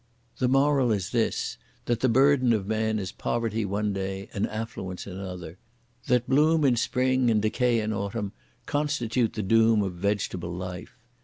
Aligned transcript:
The 0.39 0.47
moral 0.47 0.91
is 0.91 1.11
this, 1.11 1.59
that 1.85 1.99
the 1.99 2.09
burden 2.09 2.53
of 2.53 2.65
man 2.65 2.97
is 2.97 3.11
poverty 3.11 3.65
one 3.65 3.93
day 3.93 4.29
and 4.33 4.49
affluence 4.49 5.05
another; 5.05 5.59
that 6.07 6.27
bloom 6.27 6.65
in 6.65 6.75
spring, 6.75 7.29
and 7.29 7.39
decay 7.39 7.79
in 7.81 7.93
autumn, 7.93 8.31
constitute 8.65 9.33
the 9.33 9.43
doom 9.43 9.83
of 9.83 9.93
vegetable 9.93 10.55
life! 10.55 10.97